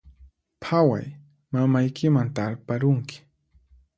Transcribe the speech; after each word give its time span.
Phaway, 0.63 1.05
mamaykiman 1.51 2.33
tarparunki 2.35 3.21